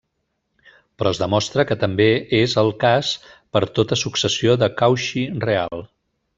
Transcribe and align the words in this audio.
Però 1.01 1.11
es 1.15 1.19
demostra 1.23 1.65
que 1.73 1.77
també 1.83 2.07
és 2.39 2.57
el 2.63 2.71
cas 2.85 3.13
per 3.57 3.63
a 3.69 3.71
tota 3.81 4.01
successió 4.07 4.59
de 4.65 4.75
Cauchy 4.83 5.27
real. 5.49 5.89